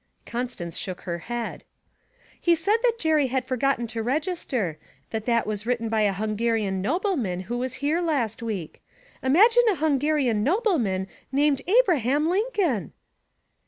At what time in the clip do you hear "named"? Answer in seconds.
11.31-11.61